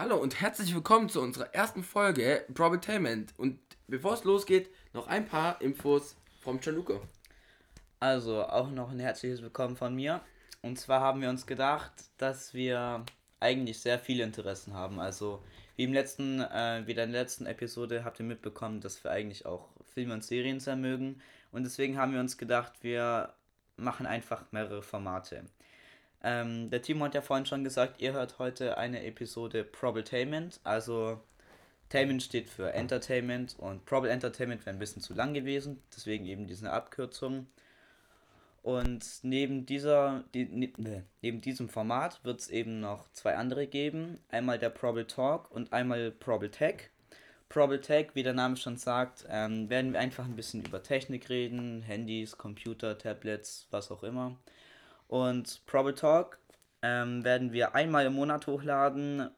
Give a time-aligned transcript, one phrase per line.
[0.00, 3.34] Hallo und herzlich willkommen zu unserer ersten Folge Probitainment.
[3.36, 7.02] Und bevor es losgeht, noch ein paar Infos vom Gianluca.
[7.98, 10.22] Also auch noch ein herzliches Willkommen von mir.
[10.62, 13.04] Und zwar haben wir uns gedacht, dass wir
[13.40, 14.98] eigentlich sehr viele Interessen haben.
[14.98, 15.44] Also
[15.76, 19.44] wie im letzten, äh, wie in der letzten Episode habt ihr mitbekommen, dass wir eigentlich
[19.44, 21.20] auch Filme und Serien sehr mögen.
[21.52, 23.34] Und deswegen haben wir uns gedacht, wir
[23.76, 25.44] machen einfach mehrere Formate.
[26.22, 30.60] Ähm, der Timo hat ja vorhin schon gesagt, ihr hört heute eine Episode Probitainment.
[30.64, 31.20] Also
[31.90, 36.46] Tainment steht für Entertainment und Proble Entertainment wäre ein bisschen zu lang gewesen, deswegen eben
[36.46, 37.46] diese Abkürzung.
[38.62, 44.18] Und neben dieser, die, ne, neben diesem Format wird es eben noch zwei andere geben.
[44.28, 46.90] Einmal der Proble Talk und einmal Proble Tech.
[47.48, 51.28] Proble Tech, wie der Name schon sagt, ähm, werden wir einfach ein bisschen über Technik
[51.30, 54.36] reden, Handys, Computer, Tablets, was auch immer.
[55.10, 56.38] Und Probe Talk
[56.82, 59.28] ähm, werden wir einmal im Monat hochladen.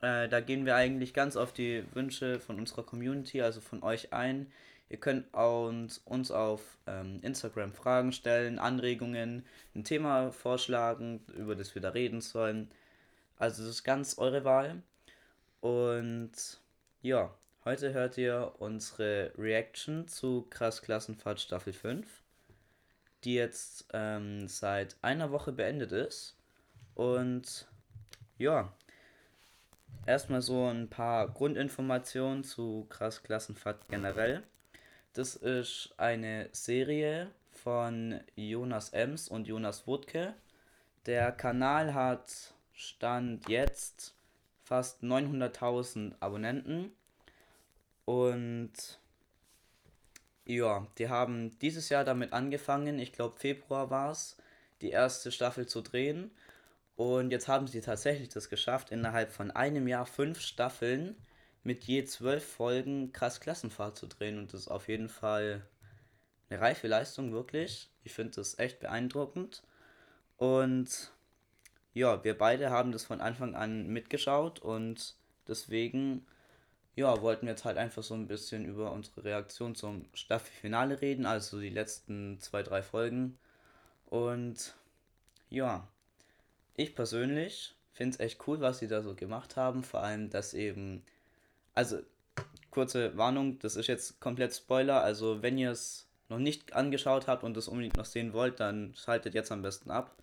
[0.00, 4.14] Äh, da gehen wir eigentlich ganz auf die Wünsche von unserer Community, also von euch
[4.14, 4.50] ein.
[4.88, 11.74] Ihr könnt uns, uns auf ähm, Instagram Fragen stellen, Anregungen, ein Thema vorschlagen, über das
[11.74, 12.70] wir da reden sollen.
[13.36, 14.82] Also das ist ganz eure Wahl.
[15.60, 16.32] Und
[17.02, 17.34] ja,
[17.66, 22.06] heute hört ihr unsere Reaction zu Krass Klassenfahrt Staffel 5
[23.24, 26.36] die jetzt ähm, seit einer Woche beendet ist.
[26.94, 27.66] Und
[28.38, 28.72] ja,
[30.06, 34.42] erstmal so ein paar Grundinformationen zu Krass Klassenfahrt generell.
[35.12, 40.34] Das ist eine Serie von Jonas Ems und Jonas Wutke.
[41.06, 44.14] Der Kanal hat Stand jetzt
[44.62, 46.92] fast 900.000 Abonnenten
[48.04, 48.99] und
[50.56, 54.36] ja, die haben dieses Jahr damit angefangen, ich glaube Februar war es,
[54.80, 56.30] die erste Staffel zu drehen.
[56.96, 61.16] Und jetzt haben sie tatsächlich das geschafft, innerhalb von einem Jahr fünf Staffeln
[61.62, 64.38] mit je zwölf Folgen krass Klassenfahrt zu drehen.
[64.38, 65.66] Und das ist auf jeden Fall
[66.50, 67.88] eine reife Leistung, wirklich.
[68.04, 69.62] Ich finde das echt beeindruckend.
[70.36, 71.12] Und
[71.94, 75.16] ja, wir beide haben das von Anfang an mitgeschaut und
[75.48, 76.26] deswegen
[77.00, 81.24] ja, wollten wir jetzt halt einfach so ein bisschen über unsere Reaktion zum Staffelfinale reden,
[81.24, 83.38] also die letzten zwei, drei Folgen.
[84.06, 84.74] Und
[85.48, 85.88] ja,
[86.76, 89.82] ich persönlich finde es echt cool, was sie da so gemacht haben.
[89.82, 91.02] Vor allem, dass eben,
[91.74, 92.00] also
[92.70, 95.02] kurze Warnung, das ist jetzt komplett Spoiler.
[95.02, 98.94] Also wenn ihr es noch nicht angeschaut habt und es unbedingt noch sehen wollt, dann
[98.94, 100.14] schaltet jetzt am besten ab.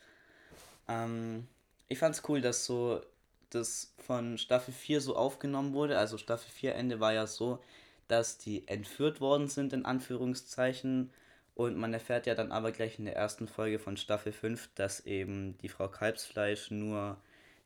[0.87, 1.47] Ähm,
[1.87, 3.01] ich fand es cool, dass so
[3.50, 5.97] das von Staffel 4 so aufgenommen wurde.
[5.97, 7.59] Also Staffel 4 Ende war ja so,
[8.08, 11.12] dass die entführt worden sind, in Anführungszeichen.
[11.56, 15.06] Und man erfährt ja dann aber gleich in der ersten Folge von Staffel 5, dass
[15.06, 17.18] eben die Frau Kalbsfleisch nur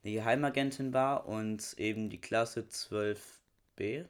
[0.04, 4.06] eine Geheimagentin war und eben die Klasse 12b.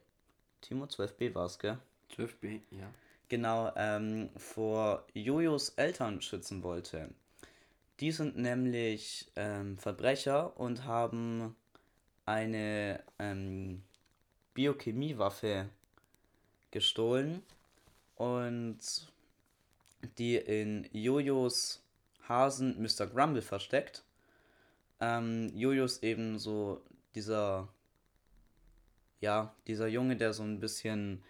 [0.61, 1.79] Timo, 12b war es, gell?
[2.15, 2.91] 12b, ja.
[3.27, 7.09] Genau, ähm, vor Jojos Eltern schützen wollte.
[8.01, 11.55] Die sind nämlich ähm, Verbrecher und haben
[12.31, 13.83] eine ähm,
[14.53, 15.69] Biochemiewaffe
[16.71, 17.43] gestohlen
[18.15, 18.79] und
[20.17, 21.81] die in Jojos
[22.31, 23.07] Hasen Mr.
[23.07, 24.03] Grumble versteckt.
[25.01, 26.81] Ähm, Jojo ist eben so
[27.13, 27.67] dieser,
[29.19, 31.23] ja, dieser Junge, der so ein bisschen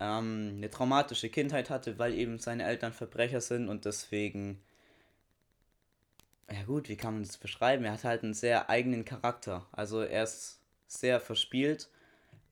[0.00, 4.60] ähm, eine traumatische Kindheit hatte, weil eben seine Eltern Verbrecher sind und deswegen
[6.52, 7.84] ja gut, wie kann man das beschreiben?
[7.84, 9.66] Er hat halt einen sehr eigenen Charakter.
[9.72, 11.88] Also er ist sehr verspielt,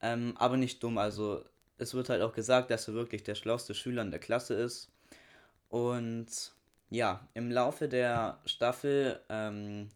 [0.01, 0.99] ähm, aber nicht dumm.
[0.99, 1.45] Also
[1.79, 4.91] es wird halt auch gesagt, dass er wirklich der schlauste Schüler in der Klasse ist.
[5.69, 6.53] Und
[6.91, 9.91] ja, im Laufe der Staffel ähm,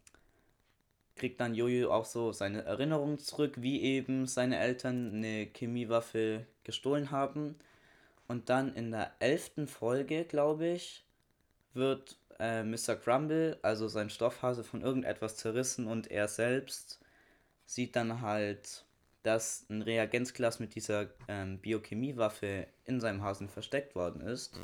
[1.17, 7.11] kriegt dann Jojo auch so seine Erinnerungen zurück, wie eben seine Eltern eine Chemiewaffe gestohlen
[7.11, 7.57] haben.
[8.29, 11.05] Und dann in der elften Folge, glaube ich,
[11.75, 12.97] wird äh, Mr.
[12.97, 17.01] Grumble, also sein Stoffhase, von irgendetwas zerrissen und er selbst
[17.67, 18.85] sieht dann halt,
[19.23, 24.59] dass ein Reagenzglas mit dieser ähm, Biochemiewaffe in seinem Hasen versteckt worden ist.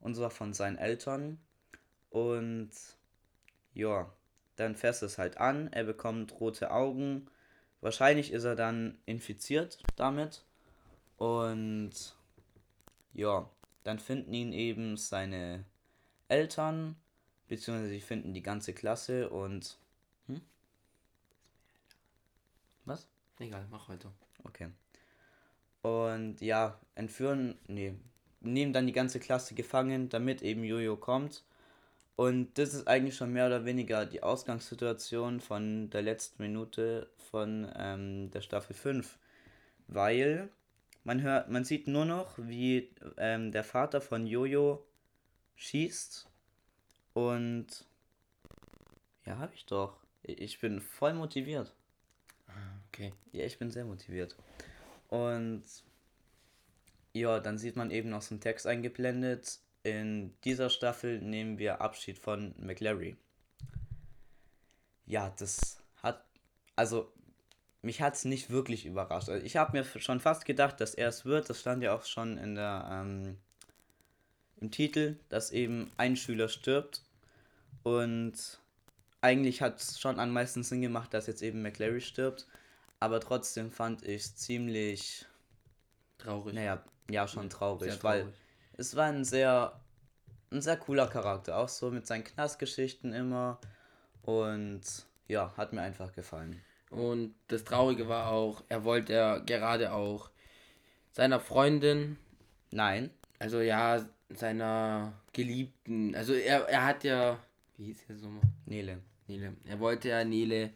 [0.00, 1.38] Und zwar von seinen Eltern.
[2.10, 2.70] Und
[3.72, 4.12] ja,
[4.56, 7.30] dann fässt es halt an, er bekommt rote Augen.
[7.80, 10.44] Wahrscheinlich ist er dann infiziert damit.
[11.16, 11.92] Und
[13.14, 13.48] ja,
[13.84, 15.64] dann finden ihn eben seine
[16.28, 16.96] Eltern,
[17.48, 19.78] beziehungsweise sie finden die ganze Klasse und.
[20.26, 20.40] Hm?
[22.84, 23.08] Was?
[23.38, 24.12] Egal, mach weiter.
[24.44, 24.68] Okay.
[25.82, 27.94] Und ja, entführen, nee,
[28.40, 31.44] nehmen dann die ganze Klasse gefangen, damit eben Jojo kommt.
[32.16, 37.70] Und das ist eigentlich schon mehr oder weniger die Ausgangssituation von der letzten Minute von
[37.76, 39.18] ähm, der Staffel 5.
[39.86, 40.48] Weil
[41.04, 44.84] man hört, man sieht nur noch, wie ähm, der Vater von Jojo
[45.58, 46.26] schießt.
[47.12, 47.84] Und
[49.26, 49.98] ja, habe ich doch.
[50.22, 51.74] Ich bin voll motiviert.
[52.88, 53.12] Okay.
[53.32, 54.36] Ja, ich bin sehr motiviert.
[55.08, 55.64] Und
[57.12, 59.60] ja, dann sieht man eben noch so einen Text eingeblendet.
[59.82, 63.16] In dieser Staffel nehmen wir Abschied von McLary.
[65.06, 66.24] Ja, das hat,
[66.76, 67.12] also
[67.82, 69.28] mich hat es nicht wirklich überrascht.
[69.28, 71.48] Also ich habe mir schon fast gedacht, dass er es wird.
[71.48, 73.38] Das stand ja auch schon in der ähm,
[74.60, 77.02] im Titel, dass eben ein Schüler stirbt.
[77.82, 78.34] Und
[79.20, 82.46] eigentlich hat es schon am meisten Sinn gemacht, dass jetzt eben McLary stirbt.
[83.00, 85.26] Aber trotzdem fand ich es ziemlich
[86.18, 86.54] Traurig.
[86.54, 88.34] naja, ja, schon traurig, Sehr weil traurig.
[88.76, 89.80] es war ein sehr,
[90.50, 93.60] ein sehr cooler Charakter, auch so mit seinen Knastgeschichten immer.
[94.22, 94.82] Und
[95.28, 96.60] ja, hat mir einfach gefallen.
[96.90, 100.30] Und das Traurige war auch, er wollte ja gerade auch
[101.12, 102.18] seiner Freundin,
[102.70, 107.38] Nein, also ja, seiner Geliebten, also er, er hat ja,
[107.76, 108.42] wie hieß er so mal?
[108.66, 108.98] Nele.
[109.26, 109.54] Nele.
[109.66, 110.70] Er wollte ja Nele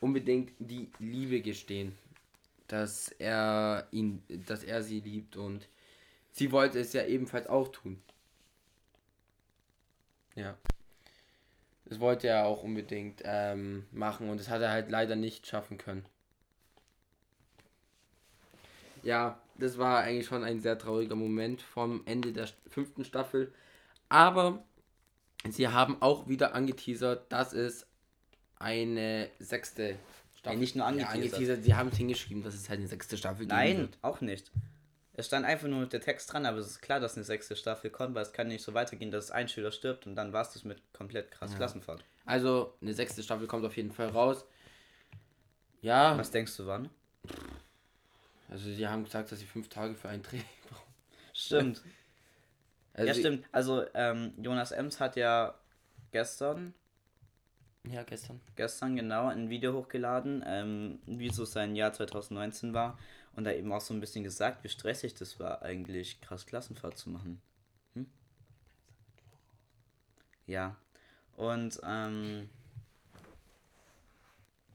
[0.00, 1.96] unbedingt die Liebe gestehen,
[2.68, 5.68] dass er ihn, dass er sie liebt und
[6.32, 8.00] sie wollte es ja ebenfalls auch tun.
[10.34, 10.56] Ja.
[11.86, 15.78] Das wollte er auch unbedingt ähm, machen und das hat er halt leider nicht schaffen
[15.78, 16.04] können.
[19.02, 23.52] Ja, das war eigentlich schon ein sehr trauriger Moment vom Ende der fünften Staffel.
[24.08, 24.64] Aber
[25.48, 27.86] sie haben auch wieder angeteasert, dass es
[28.58, 29.96] eine sechste
[30.36, 30.56] Staffel.
[30.56, 31.14] Nee, nicht nur Ja, angeteasert.
[31.34, 31.64] angeteasert.
[31.64, 34.50] Sie haben es hingeschrieben, dass es halt eine sechste Staffel geben Nein, auch nicht.
[35.18, 37.90] Es stand einfach nur der Text dran, aber es ist klar, dass eine sechste Staffel
[37.90, 40.50] kommt, weil es kann nicht so weitergehen, dass ein Schüler stirbt und dann war es
[40.50, 42.04] das mit komplett krass Klassenfahrt.
[42.26, 44.44] Also eine sechste Staffel kommt auf jeden Fall raus.
[45.80, 46.90] Ja, Was denkst du wann?
[48.48, 50.94] Also sie haben gesagt, dass sie fünf Tage für einen Dreh brauchen.
[51.32, 51.82] Stimmt.
[52.94, 53.44] Also ja, stimmt.
[53.52, 55.54] Also, ähm, Jonas Ems hat ja
[56.12, 56.72] gestern,
[57.84, 58.40] Ja, gestern.
[58.54, 62.98] gestern genau ein Video hochgeladen, ähm, wie so sein Jahr 2019 war.
[63.34, 66.96] Und da eben auch so ein bisschen gesagt, wie stressig das war, eigentlich krass Klassenfahrt
[66.96, 67.42] zu machen.
[67.92, 68.06] Hm?
[70.46, 70.76] Ja.
[71.36, 72.48] Und ähm,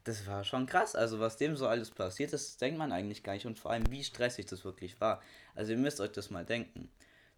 [0.04, 0.94] das war schon krass.
[0.94, 3.46] Also was dem so alles passiert ist, denkt man eigentlich gar nicht.
[3.46, 5.22] Und vor allem, wie stressig das wirklich war.
[5.54, 6.90] Also ihr müsst euch das mal denken.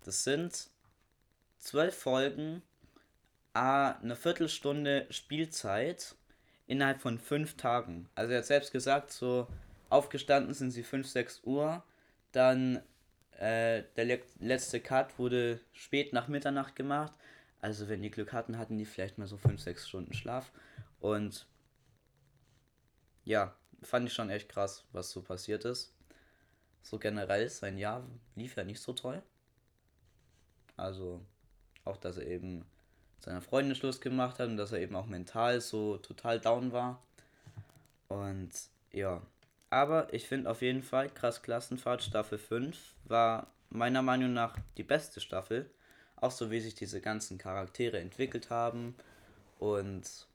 [0.04, 0.68] Das sind
[1.58, 2.62] zwölf Folgen,
[3.52, 6.16] eine Viertelstunde Spielzeit
[6.66, 8.08] innerhalb von fünf Tagen.
[8.14, 9.46] Also er hat selbst gesagt, so
[9.90, 11.84] aufgestanden sind sie 5, 6 Uhr,
[12.32, 12.76] dann
[13.38, 17.12] äh, der le letzte Cut wurde spät nach Mitternacht gemacht.
[17.60, 20.50] Also wenn die Glück hatten, hatten die vielleicht mal so 5, 6 Stunden Schlaf.
[21.00, 21.46] Und
[23.24, 25.92] ja, fand ich schon echt krass, was so passiert ist.
[26.82, 28.04] So generell, sein Jahr
[28.34, 29.22] lief ja nicht so toll.
[30.76, 31.20] Also
[31.84, 32.66] auch, dass er eben
[33.20, 37.02] seiner Freundin Schluss gemacht hat und dass er eben auch mental so total down war.
[38.08, 38.50] Und
[38.92, 39.22] ja,
[39.70, 44.82] aber ich finde auf jeden Fall krass Klassenfahrt Staffel 5 war meiner Meinung nach die
[44.82, 45.70] beste Staffel.
[46.16, 48.94] Auch so wie sich diese ganzen Charaktere entwickelt haben
[49.58, 50.26] und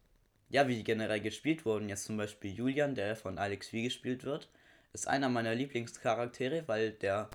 [0.49, 1.89] ja, wie die generell gespielt wurden.
[1.89, 4.49] Jetzt zum Beispiel Julian, der von Alex V gespielt wird,
[4.93, 7.29] ist einer meiner Lieblingscharaktere, weil der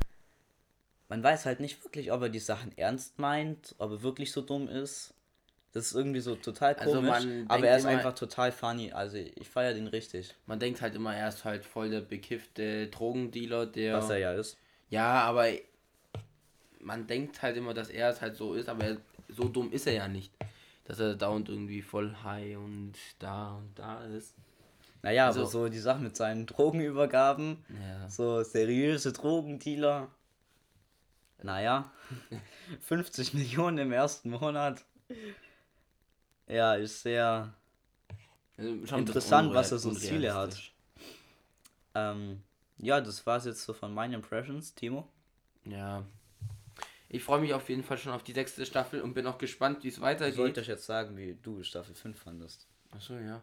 [1.09, 4.41] man weiß halt nicht wirklich, ob er die Sachen ernst meint, ob er wirklich so
[4.41, 5.13] dumm ist.
[5.73, 8.91] Das ist irgendwie so total Also komisch, man aber er ist immer- einfach total funny.
[8.93, 12.87] Also ich feiere den richtig, Man denkt halt immer, er ist halt voll der bekiffte
[12.89, 13.95] Drogendealer, der.
[13.99, 14.57] was er ja ist.
[14.89, 15.49] Ja, aber
[16.81, 18.97] man denkt halt immer, dass er es halt so ist, aber er,
[19.29, 20.33] so dumm ist er ja nicht.
[20.85, 24.35] Dass er dauernd irgendwie voll high und da und da ist.
[25.03, 28.09] Naja, Also- aber so die Sache mit seinen Drogenübergaben, Ja.
[28.09, 30.09] so seriöse Drogendealer.
[31.43, 31.91] Naja,
[32.81, 34.85] 50 Millionen im ersten Monat.
[36.47, 37.53] Ja, ist sehr
[38.57, 40.57] Also Interessant, was er so Ziele hat.
[41.95, 42.43] Ähm,
[42.79, 45.09] ja, das war's jetzt so von meinen Impressions, Timo.
[45.65, 46.05] Ja.
[47.15, 49.85] Ich freue mich auf jeden Fall schon auf die sechste Staffel und bin auch gespannt,
[49.85, 50.37] wie es Ich weitergeht.
[50.37, 52.67] wollte euch jetzt sagen, wie du Staffel 5 fandest.
[52.91, 53.41] Achso, ja.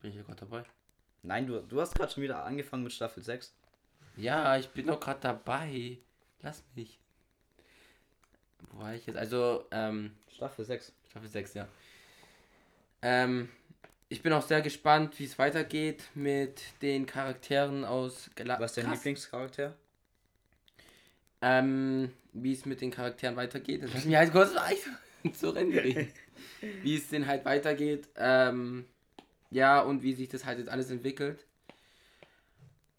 [0.00, 0.62] Bin ich ja gerade dabei.
[1.24, 3.52] Nein, du, du hast gerade schon wieder angefangen mit Staffel 6.
[4.16, 5.98] Ja, ich bin doch gerade dabei.
[6.42, 7.00] Lass mich.
[8.70, 9.16] Wo war ich jetzt?
[9.16, 10.92] Also, ähm, Staffel 6.
[11.10, 11.66] Staffel 6, ja.
[13.02, 13.48] Ähm,
[14.08, 18.84] ich bin auch sehr gespannt, wie es weitergeht mit den Charakteren aus Gala Was ist
[18.84, 18.92] dein.
[18.92, 19.74] Lieblingscharakter?
[21.40, 23.82] Ähm, wie es mit den Charakteren weitergeht.
[23.82, 24.52] Das lass mich halt kurz
[25.32, 26.08] zu reden.
[26.82, 28.08] wie es denn halt weitergeht.
[28.16, 28.84] Ähm,
[29.50, 31.44] ja, und wie sich das halt jetzt alles entwickelt.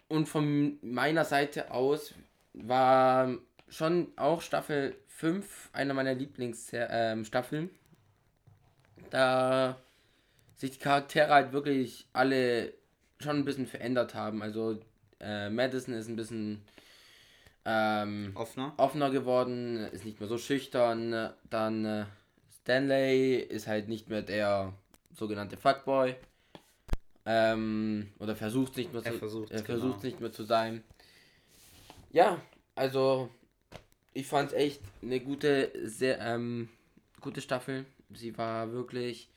[0.07, 2.13] Und von meiner Seite aus
[2.53, 7.63] war schon auch Staffel 5 einer meiner Lieblingsstaffeln.
[7.63, 7.69] Ähm,
[9.11, 9.77] da
[10.55, 12.73] sich die Charaktere halt wirklich alle
[13.21, 14.41] schon ein bisschen verändert haben.
[14.41, 14.79] Also
[15.19, 16.63] äh, Madison ist ein bisschen
[17.65, 18.73] ähm, offener.
[18.77, 21.31] offener geworden, ist nicht mehr so schüchtern.
[21.49, 22.05] Dann äh,
[22.61, 24.73] Stanley ist halt nicht mehr der
[25.13, 26.15] sogenannte Fuckboy.
[27.25, 30.05] Ähm, oder versucht nicht mehr zu, er versucht, er versucht genau.
[30.05, 30.83] nicht mehr zu sein.
[32.11, 32.41] Ja,
[32.75, 33.29] also
[34.13, 36.69] ich fand es echt eine gute, sehr ähm,
[37.21, 37.85] gute Staffel.
[38.13, 39.29] Sie war wirklich,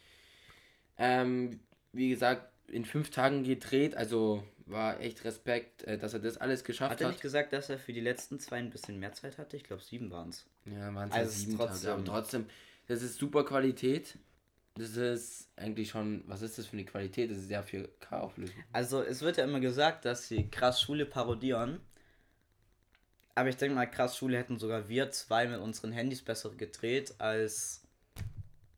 [0.97, 1.61] ähm,
[1.93, 3.95] wie gesagt, in fünf Tagen gedreht.
[3.95, 7.01] Also war echt Respekt, äh, dass er das alles geschafft hat.
[7.01, 9.57] Hat er nicht gesagt, dass er für die letzten zwei ein bisschen mehr Zeit hatte?
[9.57, 10.47] Ich glaube, sieben waren es.
[10.65, 11.91] Ja, waren es also sieben trotzdem.
[11.91, 11.93] Tage.
[11.93, 12.47] Aber trotzdem,
[12.87, 14.19] das ist super Qualität.
[14.75, 17.31] Das ist eigentlich schon, was ist das für eine Qualität?
[17.31, 18.57] Das ist ja 4K-Auflösung.
[18.73, 21.81] Also es wird ja immer gesagt, dass sie krass Schule parodieren.
[23.35, 27.15] Aber ich denke mal, krass Schule hätten sogar wir zwei mit unseren Handys besser gedreht
[27.19, 27.82] als,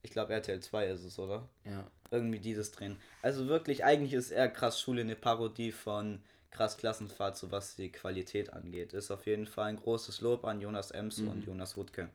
[0.04, 1.49] ich glaube RTL 2 ist es, oder?
[1.64, 1.84] Ja.
[2.11, 2.96] Irgendwie dieses drehen.
[3.23, 7.90] Also wirklich, eigentlich ist eher krass Schule eine Parodie von krass Klassenfahrt, so was die
[7.90, 8.92] Qualität angeht.
[8.92, 11.28] Ist auf jeden Fall ein großes Lob an Jonas Ems mhm.
[11.28, 12.11] und Jonas Wutke.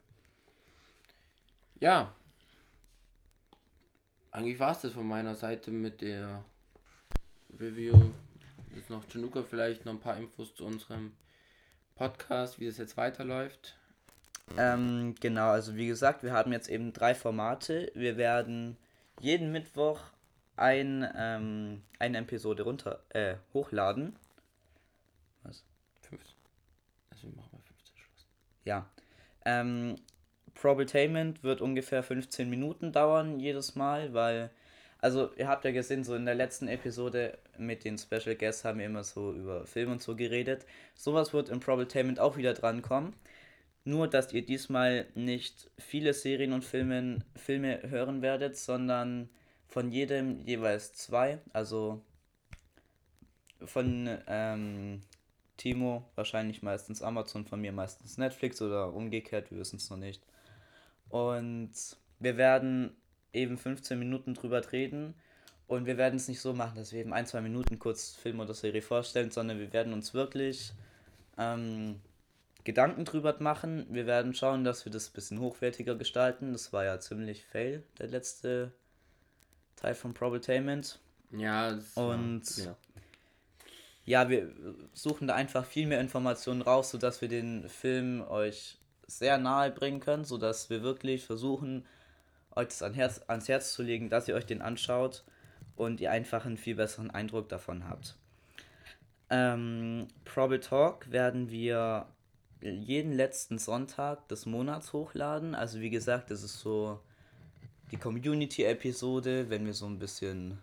[1.81, 2.13] Ja,
[4.31, 6.43] eigentlich war es das von meiner Seite mit der
[7.60, 8.12] Review.
[8.75, 11.13] Jetzt noch Januka vielleicht noch ein paar Infos zu unserem
[11.96, 13.75] Podcast, wie es jetzt weiterläuft.
[14.58, 17.91] Ähm, genau, also wie gesagt, wir haben jetzt eben drei Formate.
[17.96, 18.77] Wir werden
[19.20, 20.00] jeden Mittwoch
[20.56, 24.15] ein, ähm, eine Episode runter äh, hochladen.
[25.44, 25.63] Was?
[26.01, 26.22] Fünf.
[27.10, 28.27] Also wir machen mal 15 Schluss.
[28.65, 28.89] Ja.
[29.46, 29.96] Ähm,
[30.56, 34.50] Probatainment wird ungefähr 15 Minuten dauern jedes Mal, weil,
[35.00, 38.79] also ihr habt ja gesehen, so in der letzten Episode mit den Special Guests haben
[38.79, 40.65] wir immer so über Film und so geredet.
[40.96, 43.13] Sowas wird im Probatainment auch wieder drankommen.
[43.89, 49.29] Nur, dass ihr diesmal nicht viele Serien und Filme, Filme hören werdet, sondern
[49.67, 51.39] von jedem jeweils zwei.
[51.53, 52.00] Also
[53.65, 55.01] von ähm,
[55.58, 60.22] Timo wahrscheinlich meistens Amazon, von mir meistens Netflix oder umgekehrt, wir wissen es noch nicht.
[61.10, 61.72] Und
[62.19, 62.96] wir werden
[63.34, 65.15] eben 15 Minuten drüber reden.
[65.65, 68.39] Und wir werden es nicht so machen, dass wir eben ein, zwei Minuten kurz Film
[68.39, 70.74] oder Serie vorstellen, sondern wir werden uns wirklich
[71.39, 72.00] ähm,
[72.63, 73.88] Gedanken drüber machen.
[73.89, 76.51] Wir werden schauen, dass wir das ein bisschen hochwertiger gestalten.
[76.51, 78.72] Das war ja ziemlich fail, der letzte
[79.75, 81.00] Teil von Probatainment.
[81.32, 82.75] Ja, und ja.
[84.06, 84.51] ja, wir
[84.94, 90.00] suchen da einfach viel mehr Informationen raus, sodass wir den Film euch sehr nahe bringen
[90.00, 91.86] können, sodass wir wirklich versuchen,
[92.56, 95.24] euch das an Herz, ans Herz zu legen, dass ihr euch den anschaut
[95.75, 98.18] und ihr einfach einen viel besseren Eindruck davon habt.
[99.30, 102.08] Ähm, Probable Talk werden wir
[102.62, 105.56] jeden letzten Sonntag des Monats hochladen.
[105.56, 107.00] Also wie gesagt, das ist so
[107.92, 110.60] die Community-Episode, wenn wir so ein bisschen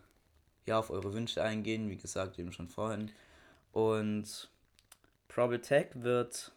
[0.66, 3.10] ja, auf eure Wünsche eingehen, wie gesagt, eben schon vorhin.
[3.72, 4.48] Und
[5.28, 6.52] Probable Tech wird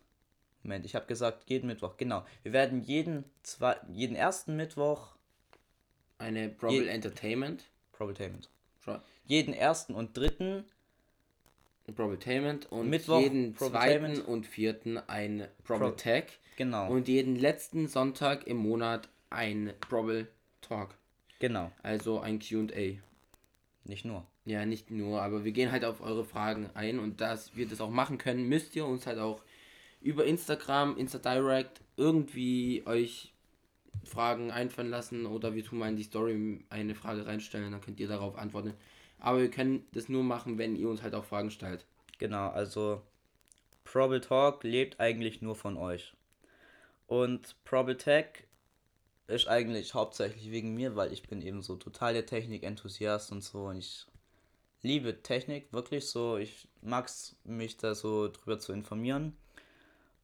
[0.63, 2.25] Moment, ich habe gesagt, jeden Mittwoch, genau.
[2.43, 5.15] Wir werden jeden, zwei, jeden ersten Mittwoch.
[6.17, 7.63] Eine Probable Entertainment.
[7.93, 8.49] Probabletainment.
[9.25, 10.65] Jeden ersten und dritten.
[11.93, 16.27] Probabletainment und Mittwoch, jeden zweiten und vierten ein Probable Tag.
[16.57, 16.89] Genau.
[16.89, 20.27] Und jeden letzten Sonntag im Monat ein Probable
[20.61, 20.95] Talk.
[21.39, 21.71] Genau.
[21.83, 22.97] Also ein QA.
[23.85, 24.25] Nicht nur.
[24.45, 27.81] Ja, nicht nur, aber wir gehen halt auf eure Fragen ein und dass wir das
[27.81, 29.43] auch machen können, müsst ihr uns halt auch
[30.01, 33.33] über Instagram, Insta Direct irgendwie euch
[34.03, 37.99] Fragen einfallen lassen oder wir tun mal in die Story eine Frage reinstellen, dann könnt
[37.99, 38.73] ihr darauf antworten.
[39.19, 41.85] Aber wir können das nur machen, wenn ihr uns halt auch Fragen stellt.
[42.17, 43.01] Genau, also
[43.83, 46.13] Probable Talk lebt eigentlich nur von euch.
[47.07, 48.45] Und Probable Tech
[49.27, 53.65] ist eigentlich hauptsächlich wegen mir, weil ich bin eben so total der Technik-Enthusiast und so
[53.65, 54.05] und ich
[54.81, 56.37] liebe Technik, wirklich so.
[56.37, 59.35] Ich mag es, mich da so drüber zu informieren.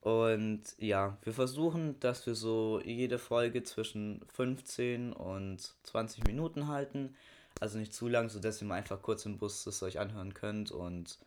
[0.02, 7.16] Und ja, wir versuchen, dass wir so jede Folge zwischen 15 und 20 Minuten halten.
[7.60, 10.72] Also nicht zu lang, sodass ihr mal einfach kurz im Bus das euch anhören könnt
[10.72, 11.20] und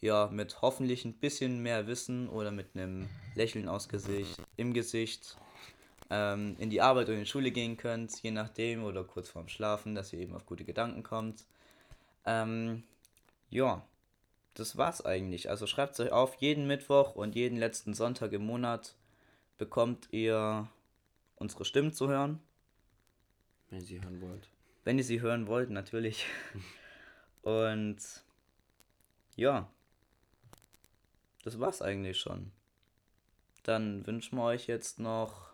[0.00, 5.38] ja, mit hoffentlich ein bisschen mehr Wissen oder mit einem Lächeln aus Gesicht, im Gesicht
[6.10, 9.48] ähm, in die Arbeit oder in die Schule gehen könnt, je nachdem, oder kurz vorm
[9.48, 11.46] Schlafen, dass ihr eben auf gute Gedanken kommt.
[12.26, 12.82] Ähm,
[13.48, 13.82] ja,
[14.54, 15.48] das war's eigentlich.
[15.48, 18.94] Also schreibt es euch auf, jeden Mittwoch und jeden letzten Sonntag im Monat
[19.58, 20.68] bekommt ihr
[21.36, 22.40] unsere Stimmen zu hören.
[23.70, 24.53] Wenn ihr sie hören wollt.
[24.84, 26.26] Wenn ihr sie hören wollt, natürlich.
[27.42, 27.98] Und
[29.36, 29.68] ja,
[31.42, 32.52] das war's eigentlich schon.
[33.62, 35.50] Dann wünschen wir euch jetzt noch.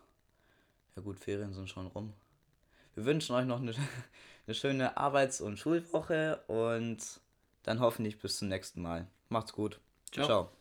[0.96, 2.12] Ja, gut, Ferien sind schon rum.
[2.94, 3.72] Wir wünschen euch noch eine,
[4.46, 6.98] eine schöne Arbeits- und Schulwoche und
[7.62, 9.06] dann hoffentlich bis zum nächsten Mal.
[9.28, 9.80] Macht's gut.
[10.12, 10.26] Ciao.
[10.26, 10.59] Ciao.